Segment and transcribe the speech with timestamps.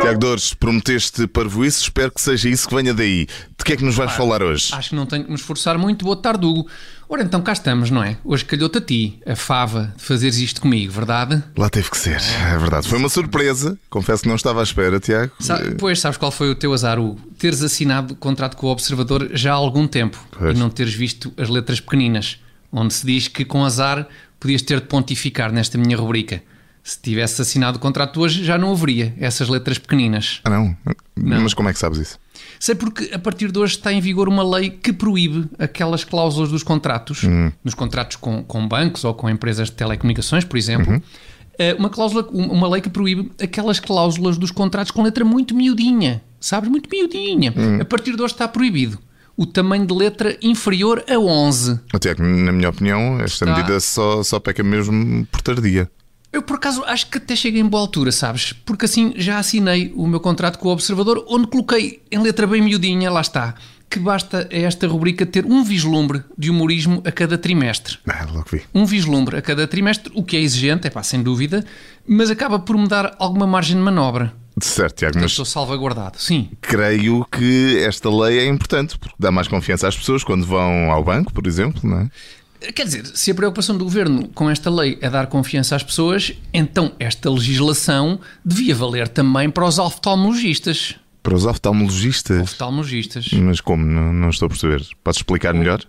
[0.00, 3.26] Tiago Dores, prometeste parvoíce, espero que seja isso que venha daí.
[3.56, 4.74] De que é que nos vais falar hoje?
[4.74, 6.04] Acho que não tenho que me esforçar muito.
[6.04, 6.68] Boa tarde, Hugo.
[7.12, 8.16] Ora, então cá estamos, não é?
[8.24, 11.44] Hoje calhou-te a ti, a fava, de fazeres isto comigo, verdade?
[11.58, 12.88] Lá teve que ser, é verdade.
[12.88, 15.30] Foi uma surpresa, confesso que não estava à espera, Tiago.
[15.38, 17.20] Sa pois, sabes qual foi o teu azar, Hugo?
[17.38, 20.56] Teres assinado contrato com o Observador já há algum tempo Pois.
[20.56, 22.40] e não teres visto as letras pequeninas,
[22.72, 24.08] onde se diz que com azar
[24.40, 26.42] podias ter de pontificar nesta minha rubrica.
[26.84, 30.40] Se tivesse assinado o contrato hoje, já não haveria essas letras pequeninas.
[30.44, 30.76] Ah, não?
[31.14, 32.18] Mas como é que sabes isso?
[32.58, 36.50] Sei porque a partir de hoje está em vigor uma lei que proíbe aquelas cláusulas
[36.50, 37.22] dos contratos,
[37.62, 41.00] nos contratos com, com bancos ou com empresas de telecomunicações, por exemplo.
[41.58, 45.54] Eh, Uma, cláusula, um- uma lei que proíbe aquelas cláusulas dos contratos com letra muito
[45.54, 46.68] miudinha, sabes?
[46.70, 47.54] Muito miudinha.
[47.80, 48.98] A partir de hoje está proibido
[49.36, 51.78] o tamanho de letra inferior a 11.
[51.94, 55.88] Oh, Tiago, na minha opinião, esta Está- medida só, só peca mesmo por tardia.
[56.32, 58.54] Eu, por acaso, acho que até cheguei em boa altura, sabes?
[58.64, 62.62] Porque assim já assinei o meu contrato com o Observador, onde coloquei em letra bem
[62.62, 63.54] miudinha, lá está,
[63.90, 67.98] que basta a esta rubrica ter um vislumbre de humorismo a cada trimestre.
[68.08, 68.62] Ah, logo vi.
[68.74, 71.62] Um vislumbre a cada trimestre, o que é exigente, é pá, sem dúvida,
[72.06, 74.32] mas acaba por me dar alguma margem de manobra.
[74.58, 76.18] Certo, Tiago, mas estou salvaguardado.
[76.18, 80.90] Sim, creio que esta lei é importante, porque dá mais confiança às pessoas quando vão
[80.90, 82.10] ao banco, por exemplo, não é?
[82.74, 86.32] Quer dizer, se a preocupação do governo com esta lei é dar confiança às pessoas,
[86.52, 90.94] então esta legislação devia valer também para os oftalmologistas.
[91.22, 92.42] Para os oftalmologistas.
[92.42, 93.32] Oftalmologistas.
[93.32, 93.84] Mas como?
[93.84, 94.84] Não, não estou a perceber.
[95.02, 95.82] Podes explicar melhor?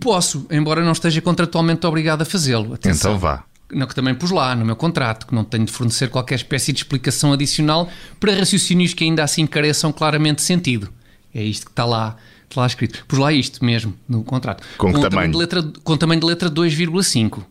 [0.00, 2.78] Posso, embora não esteja contratualmente obrigado a fazê-lo.
[2.84, 3.44] Então vá.
[3.70, 6.72] Não, que também pus lá no meu contrato, que não tenho de fornecer qualquer espécie
[6.72, 7.88] de explicação adicional
[8.20, 10.92] para raciocínios que ainda assim careçam claramente de sentido.
[11.34, 12.16] É isto que está lá,
[12.48, 13.04] está lá escrito.
[13.06, 14.62] Pus lá isto mesmo no contrato.
[14.78, 15.30] Com um tamanho?
[15.32, 17.44] de letra, com tamanho de letra 2,5.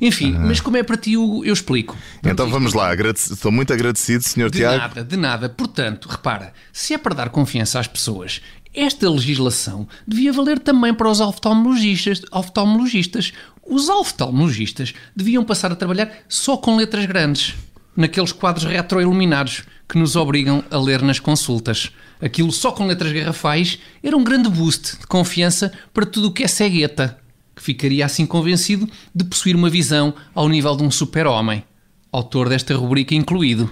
[0.00, 1.96] Enfim, mas como é para ti, Hugo, eu explico.
[2.24, 2.90] Então vamos lá.
[2.90, 4.50] Agradeci- Estou muito agradecido, Sr.
[4.50, 4.78] De Tiago.
[4.78, 5.48] nada, de nada.
[5.48, 8.40] Portanto, repara, se é para dar confiança às pessoas,
[8.74, 12.22] esta legislação devia valer também para os oftalmologistas.
[12.32, 13.32] oftalmologistas.
[13.64, 17.54] Os oftalmologistas deviam passar a trabalhar só com letras grandes,
[17.96, 21.90] naqueles quadros retroiluminados que nos obrigam a ler nas consultas.
[22.20, 26.44] Aquilo só com letras garrafais era um grande boost de confiança para tudo o que
[26.44, 27.18] é cegueta,
[27.56, 31.64] que ficaria assim convencido de possuir uma visão ao nível de um super-homem.
[32.12, 33.70] Autor desta rubrica incluído.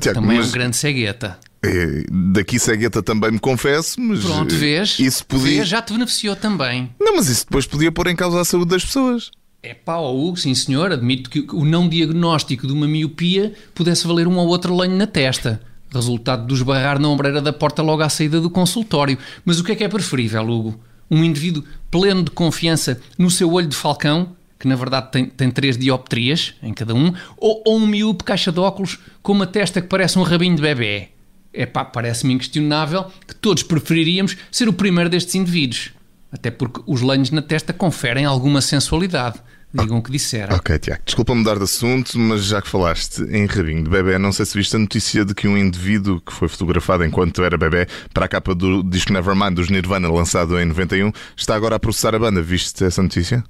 [0.00, 1.38] Tiago, Também é mas, um grande cegueta.
[1.64, 4.20] eh, daqui cegueta também me confesso, mas.
[4.22, 4.98] Pronto, eh, vês?
[4.98, 5.56] Isso podia.
[5.58, 6.90] Vês, já te beneficiou também.
[7.00, 9.30] Não, mas isso depois podia pôr em causa a saúde das pessoas.
[9.66, 14.36] É Hugo, sim senhor, admito que o não diagnóstico de uma miopia pudesse valer um
[14.36, 15.60] ou outro lenho na testa.
[15.92, 19.18] Resultado do esbarrar na ombreira da porta logo à saída do consultório.
[19.44, 20.80] Mas o que é que é preferível, Hugo?
[21.10, 25.50] Um indivíduo pleno de confiança no seu olho de falcão, que na verdade tem, tem
[25.50, 29.82] três dioptrias em cada um, ou, ou um miúpe caixa de óculos com uma testa
[29.82, 31.08] que parece um rabinho de bebê?
[31.52, 35.90] É pá, parece-me inquestionável que todos preferiríamos ser o primeiro destes indivíduos.
[36.30, 39.40] Até porque os lenhos na testa conferem alguma sensualidade.
[39.82, 40.56] Digam o que disseram.
[40.56, 44.32] Ok, Tiago, desculpa mudar de assunto, mas já que falaste em rabinho de bebê, não
[44.32, 47.86] sei se viste a notícia de que um indivíduo que foi fotografado enquanto era bebê
[48.12, 52.14] para a capa do disco Nevermind dos Nirvana, lançado em 91, está agora a processar
[52.14, 52.42] a banda.
[52.42, 53.44] Viste essa notícia?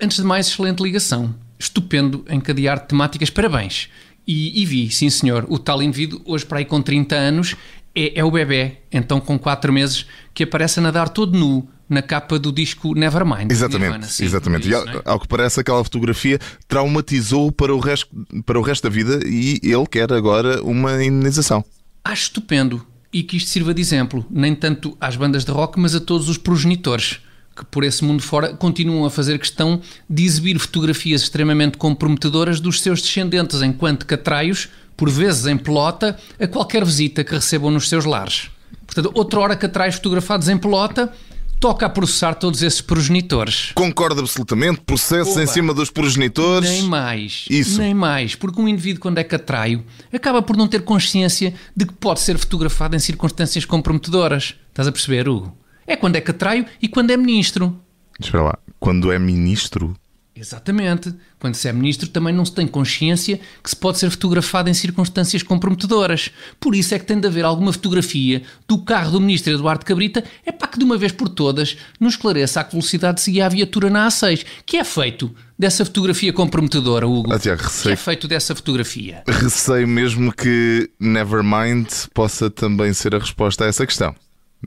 [0.00, 1.34] Antes de mais, excelente ligação.
[1.58, 3.88] Estupendo encadear temáticas, parabéns.
[4.26, 7.56] E, e vi, sim senhor, o tal indivíduo, hoje para aí com 30 anos,
[7.94, 12.02] é, é o bebê, então com 4 meses, que aparece a nadar todo nu na
[12.02, 13.50] capa do disco Nevermind.
[13.50, 14.66] Exatamente, Nirvana, sim, exatamente.
[14.66, 15.02] é E isso, ao, não é?
[15.04, 18.08] ao que parece, aquela fotografia traumatizou para o, resto,
[18.44, 21.64] para o resto da vida e ele quer agora uma indenização.
[22.02, 25.94] Acho estupendo e que isto sirva de exemplo, nem tanto às bandas de rock, mas
[25.94, 27.20] a todos os progenitores
[27.56, 29.80] que por esse mundo fora continuam a fazer questão
[30.10, 36.46] de exibir fotografias extremamente comprometedoras dos seus descendentes enquanto catraios, por vezes em pelota, a
[36.46, 38.50] qualquer visita que recebam nos seus lares.
[38.86, 41.12] Portanto, outra hora catraios fotografados em pelota,
[41.60, 43.72] toca a processar todos esses progenitores.
[43.74, 44.80] Concordo absolutamente.
[44.80, 45.52] Processos em Opa.
[45.52, 46.68] cima dos progenitores.
[46.68, 47.44] Nem mais.
[47.48, 47.80] Isso.
[47.80, 48.34] Nem mais.
[48.34, 52.38] Porque um indivíduo, quando é catraio, acaba por não ter consciência de que pode ser
[52.38, 54.54] fotografado em circunstâncias comprometedoras.
[54.68, 55.56] Estás a perceber, Hugo?
[55.86, 57.78] É quando é catraio e quando é ministro.
[58.18, 58.58] Espera lá.
[58.78, 59.94] Quando é ministro.
[60.36, 61.14] Exatamente.
[61.38, 64.74] Quando se é ministro, também não se tem consciência que se pode ser fotografado em
[64.74, 66.30] circunstâncias comprometedoras.
[66.58, 70.24] Por isso é que tem de haver alguma fotografia do carro do ministro Eduardo Cabrita,
[70.44, 73.48] é para que de uma vez por todas nos esclareça a que velocidade seguia a
[73.48, 74.44] viatura na A6.
[74.66, 77.32] Que é feito dessa fotografia comprometedora, Hugo?
[77.32, 79.22] Ah, Tiago, que receio, é feito dessa fotografia?
[79.28, 84.14] receio mesmo que Nevermind possa também ser a resposta a essa questão.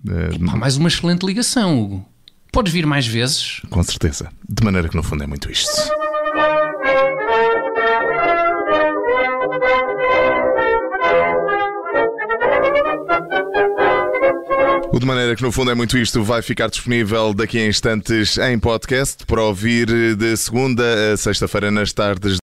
[0.07, 2.16] Eh, Pá, mais uma excelente ligação, Hugo.
[2.51, 3.61] Podes vir mais vezes?
[3.69, 4.29] Com certeza.
[4.47, 5.69] De maneira que no fundo é muito isto.
[14.91, 18.35] O De Maneira que no fundo é muito isto vai ficar disponível daqui a instantes
[18.39, 19.85] em podcast para ouvir
[20.15, 22.35] de segunda a sexta-feira nas tardes